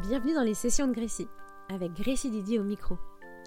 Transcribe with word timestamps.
Bienvenue 0.00 0.32
dans 0.32 0.42
les 0.42 0.54
sessions 0.54 0.88
de 0.88 0.94
Grécie, 0.94 1.28
avec 1.68 1.92
Grécie 1.92 2.30
Didier 2.30 2.58
au 2.58 2.64
micro. 2.64 2.96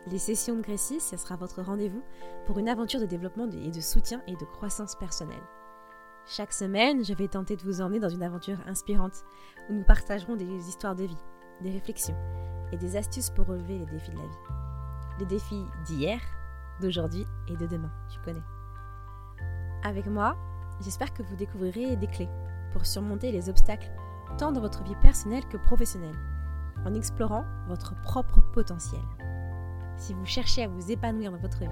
Les 0.05 0.19
sessions 0.19 0.55
de 0.55 0.61
Grécie, 0.61 0.99
ce 0.99 1.17
sera 1.17 1.35
votre 1.37 1.63
rendez-vous 1.63 2.03
pour 2.45 2.59
une 2.59 2.69
aventure 2.69 2.99
de 2.99 3.07
développement 3.07 3.49
et 3.49 3.71
de 3.71 3.81
soutien 3.81 4.21
et 4.27 4.35
de 4.35 4.45
croissance 4.45 4.95
personnelle. 4.95 5.41
Chaque 6.27 6.53
semaine, 6.53 7.03
je 7.03 7.15
vais 7.15 7.29
tenter 7.29 7.55
de 7.55 7.63
vous 7.63 7.81
emmener 7.81 7.99
dans 7.99 8.09
une 8.09 8.21
aventure 8.21 8.59
inspirante 8.67 9.23
où 9.69 9.73
nous 9.73 9.83
partagerons 9.83 10.35
des 10.35 10.69
histoires 10.69 10.93
de 10.93 11.05
vie, 11.05 11.17
des 11.61 11.71
réflexions 11.71 12.15
et 12.71 12.77
des 12.77 12.95
astuces 12.95 13.31
pour 13.31 13.47
relever 13.47 13.79
les 13.79 13.87
défis 13.87 14.11
de 14.11 14.17
la 14.17 14.27
vie. 14.27 15.19
Les 15.21 15.25
défis 15.25 15.65
d'hier, 15.87 16.21
d'aujourd'hui 16.79 17.25
et 17.47 17.57
de 17.57 17.65
demain, 17.65 17.91
tu 18.07 18.19
connais. 18.19 18.43
Avec 19.83 20.05
moi, 20.05 20.37
j'espère 20.79 21.11
que 21.11 21.23
vous 21.23 21.35
découvrirez 21.35 21.95
des 21.95 22.07
clés 22.07 22.29
pour 22.71 22.85
surmonter 22.85 23.31
les 23.31 23.49
obstacles 23.49 23.89
tant 24.37 24.51
dans 24.51 24.61
votre 24.61 24.83
vie 24.83 24.95
personnelle 25.01 25.47
que 25.47 25.57
professionnelle, 25.57 26.15
en 26.85 26.93
explorant 26.93 27.45
votre 27.67 27.99
propre 28.01 28.41
potentiel. 28.53 29.01
Si 29.97 30.13
vous 30.13 30.25
cherchez 30.25 30.63
à 30.63 30.67
vous 30.67 30.91
épanouir 30.91 31.31
dans 31.31 31.37
votre 31.37 31.59
vie, 31.59 31.67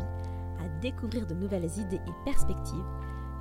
à 0.59 0.67
découvrir 0.81 1.26
de 1.27 1.34
nouvelles 1.34 1.70
idées 1.77 2.02
et 2.08 2.26
perspectives, 2.26 2.85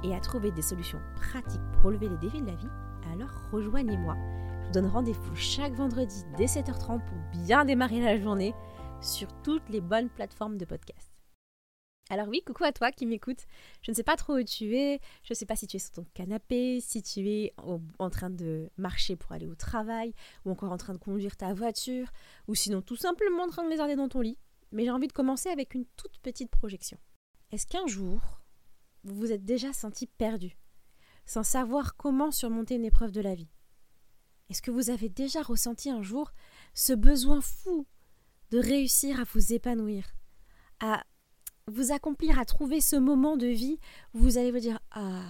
et 0.02 0.14
à 0.14 0.20
trouver 0.20 0.50
des 0.50 0.62
solutions 0.62 1.00
pratiques 1.14 1.60
pour 1.72 1.84
relever 1.84 2.08
les 2.08 2.18
défis 2.18 2.42
de 2.42 2.46
la 2.46 2.56
vie, 2.56 2.68
alors 3.12 3.30
rejoignez-moi. 3.52 4.16
Je 4.60 4.66
vous 4.66 4.72
donne 4.72 4.86
rendez-vous 4.86 5.34
chaque 5.34 5.74
vendredi 5.74 6.24
dès 6.36 6.46
7h30 6.46 7.00
pour 7.04 7.18
bien 7.44 7.64
démarrer 7.64 8.00
la 8.00 8.20
journée 8.20 8.54
sur 9.00 9.28
toutes 9.42 9.68
les 9.68 9.80
bonnes 9.80 10.08
plateformes 10.08 10.58
de 10.58 10.64
podcast. 10.64 11.11
Alors 12.12 12.28
oui, 12.28 12.42
coucou 12.46 12.64
à 12.64 12.72
toi 12.72 12.92
qui 12.92 13.06
m'écoutes. 13.06 13.46
Je 13.80 13.90
ne 13.90 13.96
sais 13.96 14.02
pas 14.02 14.16
trop 14.16 14.34
où 14.34 14.42
tu 14.42 14.76
es, 14.76 15.00
je 15.22 15.32
ne 15.32 15.34
sais 15.34 15.46
pas 15.46 15.56
si 15.56 15.66
tu 15.66 15.78
es 15.78 15.80
sur 15.80 15.92
ton 15.92 16.04
canapé, 16.12 16.78
si 16.82 17.02
tu 17.02 17.26
es 17.26 17.54
en 17.56 18.10
train 18.10 18.28
de 18.28 18.68
marcher 18.76 19.16
pour 19.16 19.32
aller 19.32 19.46
au 19.46 19.54
travail, 19.54 20.12
ou 20.44 20.50
encore 20.50 20.72
en 20.72 20.76
train 20.76 20.92
de 20.92 20.98
conduire 20.98 21.38
ta 21.38 21.54
voiture, 21.54 22.12
ou 22.48 22.54
sinon 22.54 22.82
tout 22.82 22.96
simplement 22.96 23.44
en 23.44 23.48
train 23.48 23.64
de 23.64 23.70
lézarder 23.70 23.96
dans 23.96 24.10
ton 24.10 24.20
lit. 24.20 24.36
Mais 24.72 24.84
j'ai 24.84 24.90
envie 24.90 25.06
de 25.06 25.12
commencer 25.14 25.48
avec 25.48 25.72
une 25.72 25.86
toute 25.96 26.18
petite 26.18 26.50
projection. 26.50 26.98
Est-ce 27.50 27.66
qu'un 27.66 27.86
jour, 27.86 28.20
vous 29.04 29.14
vous 29.14 29.32
êtes 29.32 29.46
déjà 29.46 29.72
senti 29.72 30.06
perdu, 30.06 30.58
sans 31.24 31.44
savoir 31.44 31.96
comment 31.96 32.30
surmonter 32.30 32.74
une 32.74 32.84
épreuve 32.84 33.12
de 33.12 33.22
la 33.22 33.34
vie? 33.34 33.48
Est-ce 34.50 34.60
que 34.60 34.70
vous 34.70 34.90
avez 34.90 35.08
déjà 35.08 35.40
ressenti 35.40 35.88
un 35.88 36.02
jour 36.02 36.30
ce 36.74 36.92
besoin 36.92 37.40
fou 37.40 37.86
de 38.50 38.58
réussir 38.58 39.18
à 39.18 39.24
vous 39.24 39.54
épanouir, 39.54 40.04
vous 41.66 41.92
accomplir 41.92 42.38
à 42.38 42.44
trouver 42.44 42.80
ce 42.80 42.96
moment 42.96 43.36
de 43.36 43.46
vie 43.46 43.78
où 44.14 44.18
vous 44.18 44.38
allez 44.38 44.50
vous 44.50 44.58
dire 44.58 44.80
Ah, 44.90 45.22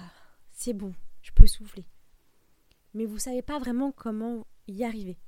c'est 0.52 0.72
bon, 0.72 0.94
je 1.22 1.30
peux 1.32 1.46
souffler. 1.46 1.86
Mais 2.94 3.06
vous 3.06 3.14
ne 3.14 3.20
savez 3.20 3.42
pas 3.42 3.58
vraiment 3.58 3.92
comment 3.92 4.46
y 4.68 4.84
arriver. 4.84 5.18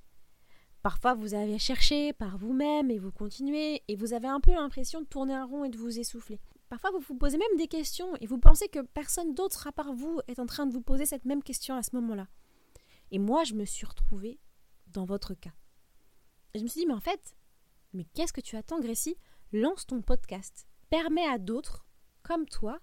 Parfois, 0.82 1.14
vous 1.14 1.32
avez 1.32 1.58
cherché 1.58 2.12
par 2.12 2.36
vous-même 2.36 2.90
et 2.90 2.98
vous 2.98 3.10
continuez 3.10 3.82
et 3.88 3.96
vous 3.96 4.12
avez 4.12 4.28
un 4.28 4.40
peu 4.40 4.52
l'impression 4.52 5.00
de 5.00 5.06
tourner 5.06 5.34
un 5.34 5.46
rond 5.46 5.64
et 5.64 5.70
de 5.70 5.78
vous 5.78 5.98
essouffler. 5.98 6.38
Parfois, 6.68 6.90
vous 6.90 7.00
vous 7.00 7.14
posez 7.14 7.38
même 7.38 7.56
des 7.56 7.68
questions 7.68 8.14
et 8.16 8.26
vous 8.26 8.38
pensez 8.38 8.68
que 8.68 8.80
personne 8.80 9.34
d'autre 9.34 9.66
à 9.66 9.72
part 9.72 9.94
vous 9.94 10.20
est 10.28 10.38
en 10.38 10.46
train 10.46 10.66
de 10.66 10.72
vous 10.72 10.82
poser 10.82 11.06
cette 11.06 11.24
même 11.24 11.42
question 11.42 11.74
à 11.74 11.82
ce 11.82 11.96
moment-là. 11.96 12.28
Et 13.10 13.18
moi, 13.18 13.44
je 13.44 13.54
me 13.54 13.64
suis 13.64 13.86
retrouvée 13.86 14.38
dans 14.88 15.04
votre 15.04 15.34
cas. 15.34 15.54
Je 16.54 16.60
me 16.60 16.66
suis 16.66 16.80
dit, 16.80 16.86
mais 16.86 16.94
en 16.94 17.00
fait, 17.00 17.34
mais 17.94 18.04
qu'est-ce 18.12 18.32
que 18.32 18.40
tu 18.40 18.56
attends, 18.56 18.80
Grécie 18.80 19.16
Lance 19.52 19.86
ton 19.86 20.02
podcast 20.02 20.66
permet 20.94 21.26
à 21.26 21.38
d'autres, 21.38 21.84
comme 22.22 22.46
toi, 22.46 22.78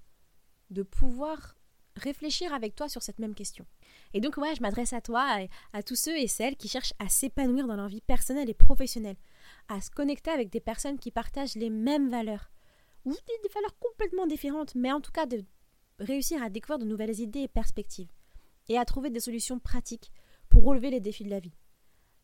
de 0.69 0.83
pouvoir 0.83 1.55
réfléchir 1.95 2.53
avec 2.53 2.75
toi 2.75 2.89
sur 2.89 3.01
cette 3.01 3.19
même 3.19 3.33
question. 3.33 3.65
Et 4.13 4.19
donc, 4.19 4.35
ouais, 4.35 4.53
je 4.53 4.61
m'adresse 4.61 4.91
à 4.91 4.99
toi, 4.99 5.41
et 5.41 5.49
à 5.71 5.81
tous 5.81 5.95
ceux 5.95 6.17
et 6.17 6.27
celles 6.27 6.57
qui 6.57 6.67
cherchent 6.67 6.93
à 6.99 7.07
s'épanouir 7.07 7.67
dans 7.67 7.77
leur 7.77 7.87
vie 7.87 8.01
personnelle 8.01 8.49
et 8.49 8.53
professionnelle, 8.53 9.15
à 9.69 9.79
se 9.79 9.89
connecter 9.89 10.29
avec 10.29 10.49
des 10.49 10.59
personnes 10.59 10.99
qui 10.99 11.09
partagent 11.09 11.55
les 11.55 11.69
mêmes 11.69 12.09
valeurs, 12.09 12.51
ou 13.05 13.11
des, 13.11 13.49
valeurs 13.53 13.79
complètement 13.79 14.27
différentes, 14.27 14.75
mais 14.75 14.91
en 14.91 14.99
tout 14.99 15.13
cas 15.13 15.25
de 15.25 15.45
réussir 15.99 16.43
à 16.43 16.49
découvrir 16.49 16.79
de 16.79 16.85
nouvelles 16.85 17.17
idées 17.21 17.43
et 17.43 17.47
perspectives, 17.47 18.11
et 18.67 18.77
à 18.77 18.83
trouver 18.83 19.09
des 19.09 19.21
solutions 19.21 19.59
pratiques 19.59 20.11
pour 20.49 20.65
relever 20.65 20.89
les 20.89 20.99
défis 20.99 21.23
de 21.23 21.29
la 21.29 21.39
vie. 21.39 21.55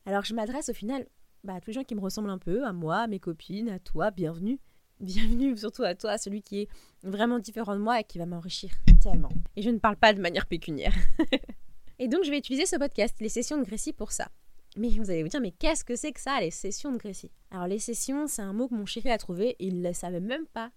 Alors, 0.05 0.25
je 0.25 0.33
m'adresse 0.33 0.67
au 0.67 0.73
final 0.73 1.07
bah, 1.45 1.53
à 1.53 1.61
tous 1.61 1.69
les 1.69 1.75
gens 1.75 1.85
qui 1.85 1.95
me 1.95 2.01
ressemblent 2.01 2.29
un 2.29 2.39
peu, 2.39 2.65
à 2.65 2.73
moi, 2.73 2.97
à 2.97 3.07
mes 3.07 3.21
copines, 3.21 3.69
à 3.69 3.79
toi, 3.79 4.11
bienvenue 4.11 4.59
bienvenue 4.99 5.55
surtout 5.57 5.83
à 5.83 5.95
toi, 5.95 6.17
celui 6.17 6.41
qui 6.41 6.61
est 6.61 6.69
vraiment 7.03 7.39
différent 7.39 7.75
de 7.75 7.81
moi 7.81 7.99
et 7.99 8.03
qui 8.03 8.17
va 8.17 8.25
m'enrichir 8.25 8.71
tellement. 9.01 9.29
Et 9.55 9.61
je 9.61 9.69
ne 9.69 9.79
parle 9.79 9.97
pas 9.97 10.13
de 10.13 10.21
manière 10.21 10.45
pécuniaire. 10.45 10.93
et 11.99 12.07
donc 12.07 12.23
je 12.23 12.31
vais 12.31 12.37
utiliser 12.37 12.65
ce 12.65 12.75
podcast, 12.75 13.15
les 13.19 13.29
sessions 13.29 13.57
de 13.57 13.63
Grécie, 13.63 13.93
pour 13.93 14.11
ça. 14.11 14.29
Mais 14.75 14.89
vous 14.89 15.09
allez 15.09 15.23
vous 15.23 15.29
dire, 15.29 15.41
mais 15.41 15.51
qu'est-ce 15.51 15.83
que 15.83 15.95
c'est 15.95 16.11
que 16.11 16.19
ça, 16.19 16.39
les 16.39 16.51
sessions 16.51 16.91
de 16.91 16.97
Grécie 16.97 17.31
Alors 17.51 17.67
les 17.67 17.79
sessions, 17.79 18.27
c'est 18.27 18.41
un 18.41 18.53
mot 18.53 18.67
que 18.67 18.75
mon 18.75 18.85
chéri 18.85 19.09
a 19.09 19.17
trouvé 19.17 19.55
et 19.59 19.67
il 19.67 19.81
ne 19.81 19.91
savait 19.91 20.19
même 20.19 20.45
pas 20.47 20.71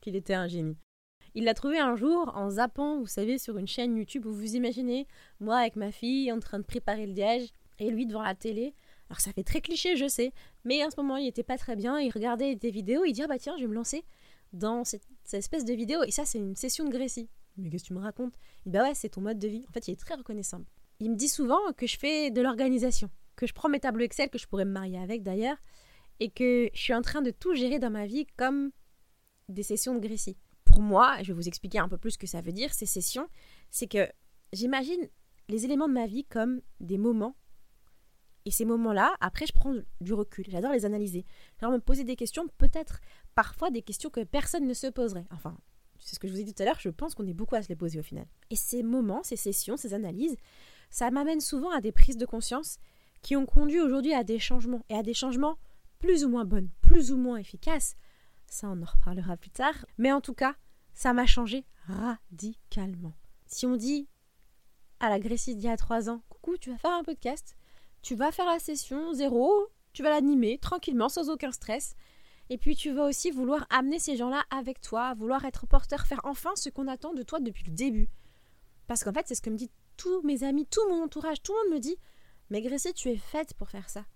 qu'il 0.00 0.16
était 0.16 0.34
un 0.34 0.46
génie. 0.46 0.76
Il 1.34 1.44
l'a 1.44 1.54
trouvé 1.54 1.78
un 1.78 1.96
jour 1.96 2.32
en 2.34 2.50
zappant, 2.50 2.98
vous 2.98 3.06
savez, 3.06 3.38
sur 3.38 3.58
une 3.58 3.66
chaîne 3.66 3.96
YouTube 3.96 4.24
où 4.26 4.32
vous 4.32 4.56
imaginez, 4.56 5.06
moi 5.38 5.58
avec 5.58 5.76
ma 5.76 5.92
fille 5.92 6.32
en 6.32 6.40
train 6.40 6.58
de 6.58 6.64
préparer 6.64 7.06
le 7.06 7.12
diège 7.12 7.50
et 7.78 7.90
lui 7.90 8.06
devant 8.06 8.22
la 8.22 8.34
télé 8.34 8.74
alors 9.08 9.20
ça 9.20 9.32
fait 9.32 9.44
très 9.44 9.60
cliché, 9.60 9.96
je 9.96 10.08
sais, 10.08 10.32
mais 10.64 10.82
à 10.82 10.90
ce 10.90 10.96
moment 11.00 11.16
il 11.16 11.26
était 11.26 11.44
pas 11.44 11.58
très 11.58 11.76
bien, 11.76 12.00
il 12.00 12.10
regardait 12.10 12.56
des 12.56 12.70
vidéos, 12.70 13.04
il 13.04 13.12
dit 13.12 13.22
ah 13.22 13.28
bah 13.28 13.38
tiens 13.38 13.54
je 13.56 13.62
vais 13.62 13.68
me 13.68 13.74
lancer 13.74 14.04
dans 14.52 14.84
cette, 14.84 15.06
espèce 15.32 15.64
de 15.64 15.74
vidéo 15.74 16.02
et 16.04 16.10
ça 16.10 16.24
c'est 16.24 16.38
une 16.38 16.56
session 16.56 16.84
de 16.84 16.90
Grécie. 16.90 17.28
Mais 17.56 17.70
qu'est-ce 17.70 17.84
que 17.84 17.88
tu 17.88 17.94
me 17.94 18.00
racontes? 18.00 18.34
Il 18.64 18.72
dit 18.72 18.78
bah 18.78 18.84
ouais 18.84 18.94
c'est 18.94 19.10
ton 19.10 19.20
mode 19.20 19.38
de 19.38 19.48
vie. 19.48 19.64
En 19.68 19.72
fait 19.72 19.88
il 19.88 19.92
est 19.92 20.00
très 20.00 20.14
reconnaissant. 20.14 20.62
Il 20.98 21.10
me 21.10 21.16
dit 21.16 21.28
souvent 21.28 21.60
que 21.76 21.86
je 21.86 21.98
fais 21.98 22.30
de 22.30 22.40
l'organisation, 22.40 23.10
que 23.36 23.46
je 23.46 23.54
prends 23.54 23.68
mes 23.68 23.80
tableaux 23.80 24.04
Excel 24.04 24.28
que 24.30 24.38
je 24.38 24.46
pourrais 24.46 24.64
me 24.64 24.72
marier 24.72 24.98
avec 24.98 25.22
d'ailleurs 25.22 25.56
et 26.20 26.30
que 26.30 26.70
je 26.72 26.80
suis 26.80 26.94
en 26.94 27.02
train 27.02 27.22
de 27.22 27.30
tout 27.30 27.54
gérer 27.54 27.78
dans 27.78 27.90
ma 27.90 28.06
vie 28.06 28.26
comme 28.36 28.70
des 29.48 29.62
sessions 29.62 29.94
de 29.94 30.00
Grécie. 30.00 30.36
Pour 30.64 30.80
moi, 30.80 31.16
je 31.22 31.28
vais 31.28 31.34
vous 31.34 31.48
expliquer 31.48 31.78
un 31.78 31.88
peu 31.88 31.98
plus 31.98 32.12
ce 32.12 32.18
que 32.18 32.26
ça 32.26 32.40
veut 32.40 32.52
dire 32.52 32.72
ces 32.72 32.86
sessions, 32.86 33.28
c'est 33.70 33.86
que 33.86 34.10
j'imagine 34.52 35.08
les 35.48 35.64
éléments 35.64 35.88
de 35.88 35.92
ma 35.92 36.06
vie 36.06 36.24
comme 36.24 36.60
des 36.80 36.98
moments 36.98 37.36
et 38.46 38.50
ces 38.52 38.64
moments-là, 38.64 39.14
après, 39.20 39.44
je 39.44 39.52
prends 39.52 39.74
du 40.00 40.14
recul. 40.14 40.46
J'adore 40.48 40.70
les 40.70 40.84
analyser. 40.84 41.26
J'adore 41.60 41.74
me 41.74 41.80
poser 41.80 42.04
des 42.04 42.14
questions, 42.14 42.46
peut-être 42.58 43.00
parfois 43.34 43.70
des 43.70 43.82
questions 43.82 44.08
que 44.08 44.22
personne 44.22 44.66
ne 44.66 44.72
se 44.72 44.86
poserait. 44.86 45.26
Enfin, 45.32 45.58
c'est 45.98 46.14
ce 46.14 46.20
que 46.20 46.28
je 46.28 46.32
vous 46.32 46.40
ai 46.40 46.44
dit 46.44 46.54
tout 46.54 46.62
à 46.62 46.66
l'heure, 46.66 46.78
je 46.78 46.88
pense 46.88 47.16
qu'on 47.16 47.26
est 47.26 47.34
beaucoup 47.34 47.56
à 47.56 47.62
se 47.62 47.68
les 47.68 47.74
poser 47.74 47.98
au 47.98 48.04
final. 48.04 48.24
Et 48.50 48.56
ces 48.56 48.84
moments, 48.84 49.24
ces 49.24 49.34
sessions, 49.34 49.76
ces 49.76 49.94
analyses, 49.94 50.36
ça 50.90 51.10
m'amène 51.10 51.40
souvent 51.40 51.70
à 51.70 51.80
des 51.80 51.90
prises 51.90 52.16
de 52.16 52.24
conscience 52.24 52.78
qui 53.20 53.34
ont 53.34 53.46
conduit 53.46 53.80
aujourd'hui 53.80 54.14
à 54.14 54.22
des 54.22 54.38
changements. 54.38 54.84
Et 54.88 54.94
à 54.94 55.02
des 55.02 55.14
changements 55.14 55.58
plus 55.98 56.24
ou 56.24 56.28
moins 56.28 56.44
bonnes, 56.44 56.70
plus 56.82 57.10
ou 57.10 57.16
moins 57.16 57.38
efficaces. 57.38 57.96
Ça, 58.46 58.68
on 58.68 58.80
en 58.80 58.86
reparlera 58.86 59.36
plus 59.36 59.50
tard. 59.50 59.86
Mais 59.98 60.12
en 60.12 60.20
tout 60.20 60.34
cas, 60.34 60.54
ça 60.94 61.12
m'a 61.12 61.26
changé 61.26 61.64
radicalement. 61.88 63.14
Si 63.46 63.66
on 63.66 63.76
dit 63.76 64.08
à 65.00 65.08
la 65.08 65.18
Grécie 65.18 65.56
d'il 65.56 65.64
y 65.64 65.68
a 65.68 65.76
trois 65.76 66.08
ans, 66.08 66.22
coucou, 66.28 66.56
tu 66.58 66.70
vas 66.70 66.78
faire 66.78 66.92
un 66.92 67.02
podcast? 67.02 67.56
Tu 68.06 68.14
vas 68.14 68.30
faire 68.30 68.46
la 68.46 68.60
session 68.60 69.12
zéro, 69.14 69.66
tu 69.92 70.04
vas 70.04 70.10
l'animer 70.10 70.58
tranquillement, 70.58 71.08
sans 71.08 71.28
aucun 71.28 71.50
stress. 71.50 71.96
Et 72.50 72.56
puis 72.56 72.76
tu 72.76 72.92
vas 72.92 73.02
aussi 73.02 73.32
vouloir 73.32 73.66
amener 73.68 73.98
ces 73.98 74.16
gens-là 74.16 74.44
avec 74.50 74.80
toi, 74.80 75.14
vouloir 75.14 75.44
être 75.44 75.66
porteur, 75.66 76.06
faire 76.06 76.20
enfin 76.22 76.54
ce 76.54 76.68
qu'on 76.68 76.86
attend 76.86 77.14
de 77.14 77.24
toi 77.24 77.40
depuis 77.40 77.64
le 77.64 77.72
début. 77.72 78.08
Parce 78.86 79.02
qu'en 79.02 79.12
fait, 79.12 79.26
c'est 79.26 79.34
ce 79.34 79.42
que 79.42 79.50
me 79.50 79.56
disent 79.56 79.72
tous 79.96 80.22
mes 80.22 80.44
amis, 80.44 80.66
tout 80.66 80.88
mon 80.88 81.02
entourage, 81.02 81.42
tout 81.42 81.52
le 81.52 81.64
monde 81.64 81.78
me 81.78 81.80
dit 81.80 81.96
Mais 82.48 82.62
Grécie, 82.62 82.94
tu 82.94 83.08
es 83.08 83.16
faite 83.16 83.54
pour 83.54 83.70
faire 83.70 83.90
ça. 83.90 84.06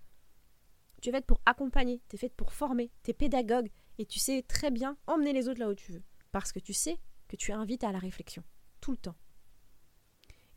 Tu 1.01 1.09
es 1.09 1.11
faite 1.11 1.25
pour 1.25 1.41
accompagner, 1.45 2.01
tu 2.07 2.15
es 2.15 2.19
faite 2.19 2.35
pour 2.35 2.53
former, 2.53 2.91
tu 3.03 3.11
es 3.11 3.13
pédagogue 3.13 3.69
et 3.97 4.05
tu 4.05 4.19
sais 4.19 4.41
très 4.47 4.71
bien 4.71 4.95
emmener 5.05 5.33
les 5.33 5.49
autres 5.49 5.59
là 5.59 5.67
où 5.67 5.75
tu 5.75 5.91
veux. 5.91 6.03
Parce 6.31 6.53
que 6.53 6.59
tu 6.59 6.71
sais 6.71 6.97
que 7.27 7.35
tu 7.35 7.51
invites 7.51 7.83
à 7.83 7.91
la 7.91 7.99
réflexion, 7.99 8.41
tout 8.79 8.91
le 8.91 8.97
temps. 8.97 9.17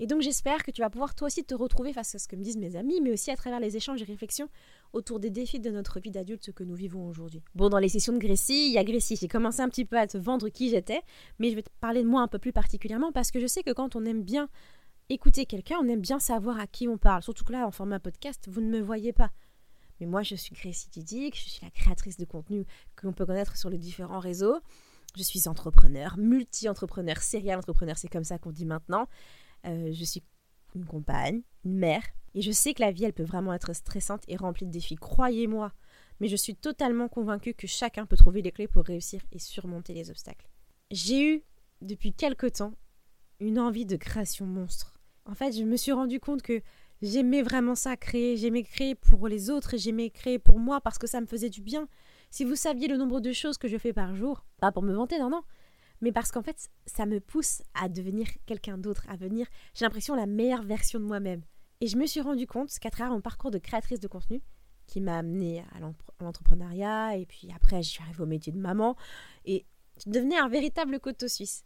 Et 0.00 0.06
donc 0.06 0.22
j'espère 0.22 0.64
que 0.64 0.70
tu 0.70 0.82
vas 0.82 0.90
pouvoir 0.90 1.14
toi 1.14 1.26
aussi 1.26 1.44
te 1.44 1.54
retrouver 1.54 1.92
face 1.92 2.14
à 2.14 2.18
ce 2.18 2.26
que 2.26 2.34
me 2.36 2.42
disent 2.42 2.56
mes 2.56 2.76
amis, 2.76 3.00
mais 3.00 3.12
aussi 3.12 3.30
à 3.30 3.36
travers 3.36 3.60
les 3.60 3.76
échanges 3.76 4.02
et 4.02 4.04
réflexions 4.04 4.48
autour 4.92 5.20
des 5.20 5.30
défis 5.30 5.60
de 5.60 5.70
notre 5.70 6.00
vie 6.00 6.10
d'adulte 6.10 6.52
que 6.52 6.64
nous 6.64 6.74
vivons 6.74 7.06
aujourd'hui. 7.06 7.42
Bon, 7.54 7.68
dans 7.68 7.78
les 7.78 7.88
sessions 7.88 8.12
de 8.12 8.18
Grécie, 8.18 8.68
il 8.68 8.72
y 8.72 8.78
a 8.78 8.84
Grécie. 8.84 9.16
J'ai 9.16 9.28
commencé 9.28 9.60
un 9.60 9.68
petit 9.68 9.84
peu 9.84 9.98
à 9.98 10.06
te 10.06 10.18
vendre 10.18 10.48
qui 10.48 10.68
j'étais, 10.68 11.02
mais 11.38 11.50
je 11.50 11.56
vais 11.56 11.62
te 11.62 11.70
parler 11.80 12.02
de 12.02 12.08
moi 12.08 12.22
un 12.22 12.28
peu 12.28 12.38
plus 12.38 12.52
particulièrement 12.52 13.12
parce 13.12 13.30
que 13.30 13.38
je 13.38 13.46
sais 13.46 13.62
que 13.62 13.72
quand 13.72 13.94
on 13.94 14.04
aime 14.04 14.22
bien 14.22 14.48
écouter 15.08 15.46
quelqu'un, 15.46 15.76
on 15.80 15.88
aime 15.88 16.00
bien 16.00 16.18
savoir 16.18 16.58
à 16.58 16.66
qui 16.66 16.88
on 16.88 16.98
parle. 16.98 17.22
Surtout 17.22 17.44
que 17.44 17.52
là, 17.52 17.66
en 17.66 17.70
format 17.70 18.00
podcast, 18.00 18.48
vous 18.48 18.60
ne 18.60 18.68
me 18.68 18.80
voyez 18.80 19.12
pas. 19.12 19.30
Mais 20.00 20.06
moi, 20.06 20.22
je 20.22 20.34
suis 20.34 20.54
Grécie 20.54 20.88
Didic, 20.90 21.36
je 21.36 21.48
suis 21.48 21.60
la 21.62 21.70
créatrice 21.70 22.16
de 22.16 22.24
contenu 22.24 22.64
que 22.96 23.06
l'on 23.06 23.12
peut 23.12 23.26
connaître 23.26 23.56
sur 23.56 23.70
les 23.70 23.78
différents 23.78 24.18
réseaux. 24.18 24.58
Je 25.16 25.22
suis 25.22 25.48
entrepreneur, 25.48 26.16
multi-entrepreneur, 26.18 27.18
serial 27.18 27.58
entrepreneur, 27.58 27.96
c'est 27.96 28.08
comme 28.08 28.24
ça 28.24 28.38
qu'on 28.38 28.50
dit 28.50 28.66
maintenant. 28.66 29.06
Euh, 29.66 29.92
je 29.92 30.04
suis 30.04 30.22
une 30.74 30.84
compagne, 30.84 31.42
une 31.64 31.76
mère, 31.76 32.02
et 32.34 32.42
je 32.42 32.50
sais 32.50 32.74
que 32.74 32.82
la 32.82 32.90
vie, 32.90 33.04
elle 33.04 33.12
peut 33.12 33.22
vraiment 33.22 33.54
être 33.54 33.72
stressante 33.74 34.22
et 34.26 34.36
remplie 34.36 34.66
de 34.66 34.72
défis. 34.72 34.96
Croyez-moi, 34.96 35.72
mais 36.20 36.28
je 36.28 36.36
suis 36.36 36.56
totalement 36.56 37.08
convaincue 37.08 37.54
que 37.54 37.66
chacun 37.66 38.06
peut 38.06 38.16
trouver 38.16 38.42
les 38.42 38.50
clés 38.50 38.68
pour 38.68 38.84
réussir 38.84 39.20
et 39.30 39.38
surmonter 39.38 39.94
les 39.94 40.10
obstacles. 40.10 40.48
J'ai 40.90 41.34
eu, 41.34 41.42
depuis 41.80 42.12
quelque 42.12 42.46
temps, 42.46 42.74
une 43.40 43.58
envie 43.58 43.86
de 43.86 43.96
création 43.96 44.46
monstre. 44.46 44.98
En 45.26 45.34
fait, 45.34 45.52
je 45.52 45.62
me 45.62 45.76
suis 45.76 45.92
rendu 45.92 46.20
compte 46.20 46.42
que 46.42 46.60
J'aimais 47.04 47.42
vraiment 47.42 47.74
ça, 47.74 47.98
créer. 47.98 48.38
J'aimais 48.38 48.62
créer 48.62 48.94
pour 48.94 49.28
les 49.28 49.50
autres 49.50 49.74
et 49.74 49.78
j'aimais 49.78 50.08
créer 50.08 50.38
pour 50.38 50.58
moi 50.58 50.80
parce 50.80 50.96
que 50.96 51.06
ça 51.06 51.20
me 51.20 51.26
faisait 51.26 51.50
du 51.50 51.60
bien. 51.60 51.86
Si 52.30 52.44
vous 52.44 52.56
saviez 52.56 52.88
le 52.88 52.96
nombre 52.96 53.20
de 53.20 53.30
choses 53.32 53.58
que 53.58 53.68
je 53.68 53.76
fais 53.76 53.92
par 53.92 54.16
jour, 54.16 54.46
pas 54.58 54.72
pour 54.72 54.82
me 54.82 54.94
vanter, 54.94 55.18
non, 55.18 55.28
non, 55.28 55.42
mais 56.04 56.12
parce 56.12 56.30
qu'en 56.30 56.42
fait, 56.42 56.68
ça 56.84 57.06
me 57.06 57.18
pousse 57.18 57.62
à 57.72 57.88
devenir 57.88 58.26
quelqu'un 58.44 58.76
d'autre, 58.76 59.06
à 59.08 59.16
venir, 59.16 59.46
j'ai 59.72 59.86
l'impression, 59.86 60.14
la 60.14 60.26
meilleure 60.26 60.62
version 60.62 61.00
de 61.00 61.04
moi-même. 61.06 61.40
Et 61.80 61.86
je 61.86 61.96
me 61.96 62.04
suis 62.04 62.20
rendu 62.20 62.46
compte 62.46 62.68
qu'à 62.78 62.90
travers 62.90 63.10
mon 63.10 63.22
parcours 63.22 63.50
de 63.50 63.56
créatrice 63.56 64.00
de 64.00 64.06
contenu, 64.06 64.42
qui 64.86 65.00
m'a 65.00 65.16
amené 65.16 65.64
à 65.72 65.80
l'entrepreneuriat, 66.22 67.16
et 67.16 67.24
puis 67.24 67.50
après, 67.56 67.82
je 67.82 67.88
suis 67.88 68.02
arrivée 68.02 68.22
au 68.22 68.26
métier 68.26 68.52
de 68.52 68.58
maman, 68.58 68.96
et 69.46 69.64
je 70.04 70.10
devenais 70.10 70.36
un 70.36 70.48
véritable 70.48 71.00
couteau 71.00 71.26
suisse. 71.26 71.64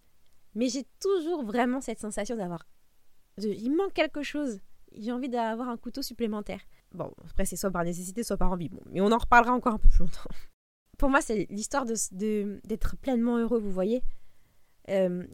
Mais 0.55 0.69
j'ai 0.69 0.87
toujours 1.01 1.43
vraiment 1.43 1.81
cette 1.81 1.99
sensation 1.99 2.37
d'avoir. 2.37 2.65
il 3.39 3.75
manque 3.75 3.93
quelque 3.93 4.23
chose. 4.23 4.61
J'ai 4.97 5.11
envie 5.11 5.29
d'avoir 5.29 5.69
un 5.69 5.77
couteau 5.77 6.03
supplémentaire. 6.03 6.61
Bon, 6.93 7.13
après, 7.29 7.45
c'est 7.45 7.57
soit 7.57 7.73
par 7.73 7.83
nécessité, 7.83 8.23
soit 8.23 8.37
par 8.37 8.53
envie. 8.53 8.71
Mais 8.93 9.01
on 9.01 9.11
en 9.11 9.19
reparlera 9.19 9.53
encore 9.53 9.75
un 9.75 9.79
peu 9.79 9.89
plus 9.89 9.99
longtemps. 9.99 10.31
Pour 10.97 11.11
moi, 11.11 11.21
c'est 11.21 11.47
l'histoire 11.51 11.87
d'être 11.87 12.13
de, 12.13 12.97
pleinement 13.01 13.37
heureux, 13.39 13.59
vous 13.59 13.73
voyez. 13.73 14.03
Euh, 14.89 15.25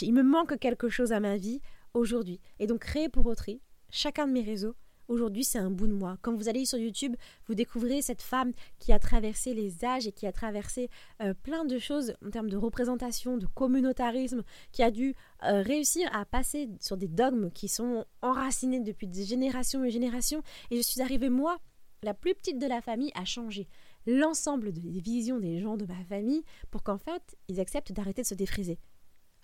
il 0.00 0.12
me 0.12 0.22
manque 0.22 0.58
quelque 0.58 0.88
chose 0.88 1.12
à 1.12 1.20
ma 1.20 1.36
vie 1.36 1.60
aujourd'hui. 1.94 2.40
Et 2.58 2.66
donc, 2.66 2.80
créer 2.80 3.08
pour 3.08 3.26
autrui, 3.26 3.60
chacun 3.90 4.26
de 4.26 4.32
mes 4.32 4.42
réseaux, 4.42 4.74
Aujourd'hui, 5.08 5.44
c'est 5.44 5.58
un 5.58 5.70
bout 5.70 5.88
de 5.88 5.92
moi. 5.92 6.16
Quand 6.22 6.34
vous 6.34 6.48
allez 6.48 6.64
sur 6.64 6.78
YouTube, 6.78 7.16
vous 7.46 7.54
découvrez 7.54 8.00
cette 8.00 8.22
femme 8.22 8.52
qui 8.78 8.92
a 8.92 8.98
traversé 8.98 9.52
les 9.52 9.84
âges 9.84 10.06
et 10.06 10.12
qui 10.12 10.26
a 10.26 10.32
traversé 10.32 10.88
euh, 11.20 11.34
plein 11.34 11.64
de 11.64 11.78
choses 11.78 12.14
en 12.24 12.30
termes 12.30 12.48
de 12.48 12.56
représentation, 12.56 13.36
de 13.36 13.46
communautarisme, 13.46 14.42
qui 14.70 14.82
a 14.82 14.90
dû 14.90 15.14
euh, 15.42 15.60
réussir 15.60 16.08
à 16.14 16.24
passer 16.24 16.70
sur 16.80 16.96
des 16.96 17.08
dogmes 17.08 17.50
qui 17.50 17.68
sont 17.68 18.06
enracinés 18.22 18.80
depuis 18.80 19.08
des 19.08 19.24
générations 19.24 19.84
et 19.84 19.90
générations. 19.90 20.42
Et 20.70 20.76
je 20.76 20.82
suis 20.82 21.02
arrivée, 21.02 21.28
moi, 21.28 21.58
la 22.02 22.14
plus 22.14 22.34
petite 22.34 22.58
de 22.58 22.66
la 22.66 22.80
famille, 22.80 23.12
à 23.14 23.24
changer 23.24 23.68
l'ensemble 24.06 24.72
des 24.72 25.00
visions 25.00 25.38
des 25.38 25.60
gens 25.60 25.76
de 25.76 25.84
ma 25.84 26.02
famille 26.04 26.42
pour 26.70 26.82
qu'en 26.82 26.98
fait, 26.98 27.36
ils 27.48 27.60
acceptent 27.60 27.92
d'arrêter 27.92 28.22
de 28.22 28.26
se 28.26 28.34
défriser. 28.34 28.78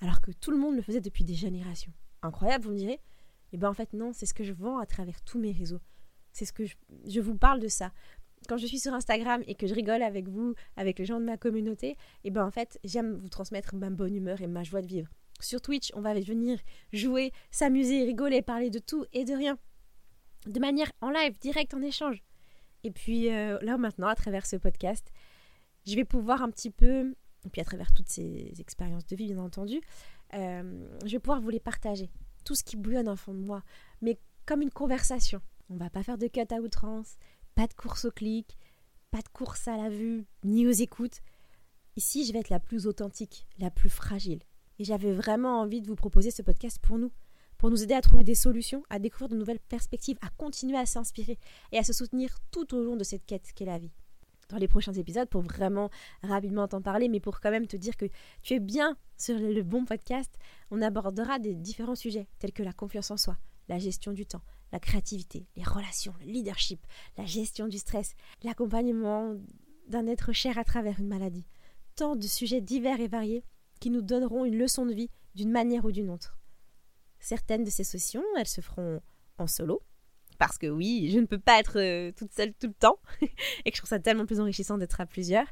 Alors 0.01 0.21
que 0.21 0.31
tout 0.33 0.51
le 0.51 0.59
monde 0.59 0.77
le 0.77 0.83
faisait 0.83 1.01
depuis 1.01 1.25
des 1.25 1.35
générations. 1.35 1.93
Incroyable, 2.23 2.65
vous 2.65 2.73
me 2.73 2.79
direz 2.79 3.01
et 3.53 3.57
bien 3.57 3.69
en 3.69 3.75
fait 3.75 3.93
non, 3.93 4.13
c'est 4.13 4.27
ce 4.27 4.35
que 4.35 4.45
je 4.45 4.53
vends 4.53 4.79
à 4.79 4.87
travers 4.87 5.21
tous 5.23 5.39
mes 5.39 5.53
réseaux. 5.53 5.81
C'est 6.33 6.45
ce 6.45 6.53
que 6.53 6.65
je, 6.67 7.21
vous 7.21 7.37
parle 7.37 7.61
de 7.61 7.69
ça. 7.69 7.93
Quand 8.49 8.57
je 8.57 8.67
suis 8.67 8.79
sur 8.79 8.93
Instagram 8.93 9.43
et 9.47 9.55
que 9.55 9.67
je 9.67 9.75
rigole 9.75 10.03
avec 10.03 10.29
vous, 10.29 10.55
avec 10.77 10.99
les 10.99 11.05
gens 11.05 11.19
de 11.19 11.25
ma 11.25 11.37
communauté, 11.37 11.97
et 12.25 12.31
ben 12.31 12.45
en 12.45 12.51
fait, 12.51 12.79
j'aime 12.85 13.15
vous 13.15 13.29
transmettre 13.29 13.75
ma 13.75 13.91
bonne 13.91 14.15
humeur 14.15 14.41
et 14.41 14.47
ma 14.47 14.63
joie 14.63 14.83
de 14.83 14.87
vivre. 14.87 15.09
Sur 15.41 15.61
Twitch, 15.61 15.91
on 15.95 16.01
va 16.01 16.15
venir 16.15 16.59
jouer, 16.93 17.33
s'amuser, 17.51 18.05
rigoler, 18.05 18.43
parler 18.43 18.71
de 18.71 18.79
tout 18.79 19.05
et 19.13 19.25
de 19.25 19.35
rien. 19.35 19.59
De 20.47 20.61
manière 20.61 20.93
en 21.01 21.11
live, 21.11 21.39
direct, 21.41 21.75
en 21.75 21.83
échange. 21.83 22.23
Et 22.85 22.91
puis 22.91 23.33
euh, 23.33 23.59
là 23.63 23.77
maintenant, 23.77 24.09
à 24.09 24.15
travers 24.15 24.47
ce 24.47 24.57
podcast, 24.57 25.11
je 25.87 25.97
vais 25.97 26.05
pouvoir 26.05 26.43
un 26.43 26.51
petit 26.51 26.71
peu, 26.71 27.15
et 27.47 27.51
puis 27.51 27.61
à 27.61 27.65
travers 27.65 27.93
toutes 27.93 28.09
ces 28.09 28.53
expériences 28.59 29.07
de 29.07 29.17
vie 29.17 29.27
bien 29.27 29.39
entendu, 29.39 29.81
euh, 30.35 30.87
je 31.05 31.13
vais 31.13 31.19
pouvoir 31.19 31.41
vous 31.41 31.51
les 31.51 31.61
partager 31.61 32.11
tout 32.45 32.55
ce 32.55 32.65
qui 32.65 32.77
bouillonne 32.77 33.09
en 33.09 33.17
fond 33.17 33.35
de 33.35 33.41
moi, 33.41 33.63
mais 34.01 34.19
comme 34.47 34.63
une 34.63 34.71
conversation. 34.71 35.41
On 35.71 35.77
va 35.77 35.91
pas 35.91 36.03
faire 36.03 36.17
de 36.17 36.27
cut 36.29 36.41
à 36.51 36.61
outrance, 36.61 37.17
pas 37.55 37.67
de 37.67 37.75
course 37.75 38.07
au 38.07 38.11
clic, 38.11 38.57
pas 39.11 39.21
de 39.21 39.29
course 39.29 39.69
à 39.69 39.77
la 39.77 39.91
vue, 39.91 40.25
ni 40.45 40.67
aux 40.67 40.73
écoutes. 40.73 41.21
Ici, 41.97 42.25
je 42.25 42.33
vais 42.33 42.39
être 42.39 42.49
la 42.49 42.61
plus 42.61 42.87
authentique, 42.87 43.47
la 43.59 43.71
plus 43.71 43.91
fragile. 43.91 44.41
Et 44.79 44.85
j'avais 44.85 45.13
vraiment 45.13 45.61
envie 45.61 45.83
de 45.83 45.87
vous 45.87 45.97
proposer 45.97 46.31
ce 46.31 46.41
podcast 46.41 46.79
pour 46.81 46.99
nous, 46.99 47.13
pour 47.59 47.71
nous 47.71 47.83
aider 47.83 47.95
à 47.95 48.01
trouver 48.01 48.25
des 48.25 48.35
solutions, 48.35 48.83
à 48.89 48.99
découvrir 48.99 49.29
de 49.29 49.37
nouvelles 49.37 49.59
perspectives, 49.59 50.19
à 50.23 50.31
continuer 50.31 50.79
à 50.79 50.87
s'inspirer 50.87 51.39
et 51.73 51.79
à 51.79 51.85
se 51.85 51.93
soutenir 51.93 52.39
tout 52.51 52.75
au 52.75 52.83
long 52.83 52.97
de 52.97 53.05
cette 53.05 53.27
quête 53.27 53.53
qu'est 53.55 53.65
la 53.65 53.79
vie 53.79 53.93
dans 54.49 54.57
les 54.57 54.69
prochains 54.69 54.93
épisodes 54.93 55.29
pour 55.29 55.43
vraiment 55.43 55.91
rapidement 56.23 56.69
t'en 56.69 56.81
parler, 56.81 57.09
mais 57.09 57.21
pour 57.21 57.41
quand 57.41 57.51
même 57.51 57.67
te 57.67 57.77
dire 57.77 57.97
que 57.97 58.07
tu 58.43 58.55
es 58.55 58.61
bien 58.61 58.97
sur 59.17 59.39
le 59.39 59.63
bon 59.63 59.85
podcast. 59.85 60.33
On 60.71 60.83
abordera 60.83 61.39
des 61.39 61.55
différents 61.55 61.95
sujets 61.95 62.29
tels 62.39 62.53
que 62.53 62.63
la 62.63 62.73
confiance 62.73 63.11
en 63.11 63.17
soi, 63.17 63.37
la 63.69 63.79
gestion 63.79 64.13
du 64.13 64.27
temps, 64.27 64.43
la 64.73 64.81
créativité, 64.81 65.47
les 65.57 65.65
relations, 65.65 66.15
le 66.21 66.27
leadership, 66.27 66.87
la 67.17 67.27
gestion 67.27 67.69
du 67.69 67.79
stress, 67.79 68.15
l'accompagnement 68.43 69.35
d'un 69.89 70.07
être 70.07 70.33
cher 70.33 70.59
à 70.59 70.65
travers 70.65 71.01
une 71.01 71.09
maladie. 71.09 71.47
Tant 71.97 72.17
de 72.17 72.27
sujets 72.27 72.61
divers 72.61 73.01
et 73.01 73.09
variés 73.09 73.45
qui 73.81 73.91
nous 73.91 74.03
donneront 74.03 74.45
une 74.45 74.59
leçon 74.59 74.87
de 74.87 74.93
vie 74.93 75.11
d'une 75.35 75.51
manière 75.51 75.85
ou 75.85 75.93
d'une 75.93 76.11
autre. 76.11 76.39
Certaines 77.21 77.65
de 77.65 77.71
ces 77.71 77.85
sessions, 77.85 78.25
elles 78.37 78.47
se 78.47 78.61
feront 78.61 79.01
en 79.39 79.47
solo, 79.47 79.83
parce 80.39 80.57
que 80.57 80.67
oui, 80.69 81.11
je 81.13 81.19
ne 81.19 81.27
peux 81.27 81.39
pas 81.39 81.59
être 81.59 81.79
euh, 81.79 82.13
toute 82.13 82.33
seule 82.33 82.55
tout 82.55 82.69
le 82.69 82.75
temps 82.75 82.99
et 83.21 83.71
que 83.71 83.77
je 83.77 83.81
trouve 83.81 83.89
ça 83.89 83.99
tellement 83.99 84.27
plus 84.27 84.41
enrichissant 84.41 84.79
d'être 84.79 85.01
à 85.01 85.07
plusieurs. 85.07 85.47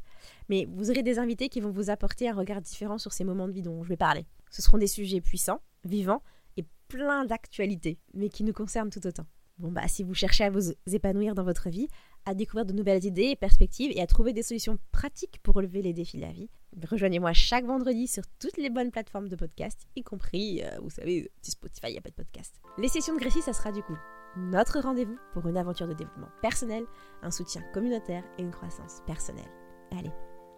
Mais 0.49 0.67
vous 0.71 0.91
aurez 0.91 1.03
des 1.03 1.19
invités 1.19 1.49
qui 1.49 1.61
vont 1.61 1.71
vous 1.71 1.91
apporter 1.91 2.29
un 2.29 2.35
regard 2.35 2.61
différent 2.61 2.99
sur 2.99 3.13
ces 3.13 3.25
moments 3.25 3.49
de 3.49 3.53
vie 3.53 3.63
dont 3.63 3.83
je 3.83 3.89
vais 3.89 3.97
parler. 3.97 4.27
Ce 4.51 4.63
seront 4.63 4.79
des 4.79 4.87
sujets 4.87 5.21
puissants, 5.21 5.61
vivants 5.85 6.23
et 6.57 6.65
plein 6.89 7.25
d'actualités, 7.25 7.99
mais 8.15 8.29
qui 8.29 8.45
nous 8.45 8.53
concernent 8.53 8.91
tout 8.91 9.05
autant. 9.07 9.27
Bon 9.59 9.73
bah 9.73 9.89
si 9.89 10.03
vous 10.03 10.13
cherchez 10.13 10.45
à 10.45 10.51
vous 10.51 10.73
épanouir 10.93 11.35
dans 11.35 11.43
votre 11.43 11.71
vie, 11.71 11.89
à 12.27 12.35
découvrir 12.35 12.67
de 12.67 12.75
nouvelles 12.75 13.05
idées 13.05 13.31
et 13.31 13.37
perspectives 13.37 13.91
et 13.95 14.03
à 14.03 14.07
trouver 14.07 14.35
des 14.35 14.43
solutions 14.43 14.79
pratiques 14.93 15.41
pour 15.43 15.55
relever 15.55 15.81
les 15.81 15.95
défis 15.95 16.19
de 16.19 16.23
la 16.23 16.33
vie, 16.33 16.51
rejoignez-moi 16.91 17.33
chaque 17.33 17.65
vendredi 17.65 18.07
sur 18.07 18.25
toutes 18.39 18.59
les 18.59 18.69
bonnes 18.69 18.91
plateformes 18.91 19.29
de 19.29 19.37
podcast, 19.37 19.87
y 19.97 20.03
compris, 20.03 20.63
euh, 20.63 20.79
vous 20.83 20.91
savez, 20.91 21.31
Spotify, 21.41 21.87
il 21.89 21.93
n'y 21.93 21.99
a 21.99 22.03
pas 22.03 22.11
de 22.11 22.15
podcast. 22.15 22.61
Les 22.77 22.89
sessions 22.89 23.15
de 23.15 23.21
Grécie, 23.21 23.41
ça 23.41 23.55
sera 23.55 23.73
du 23.73 23.83
coup 23.83 23.97
notre 24.37 24.81
rendez-vous 24.81 25.17
pour 25.33 25.47
une 25.49 25.57
aventure 25.57 25.89
de 25.89 25.93
développement 25.93 26.29
personnel, 26.43 26.85
un 27.23 27.31
soutien 27.31 27.63
communautaire 27.73 28.25
et 28.39 28.43
une 28.43 28.51
croissance 28.51 29.03
personnelle. 29.07 29.51
Allez, 29.99 30.13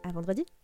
à 0.05 0.13
vendredi 0.13 0.45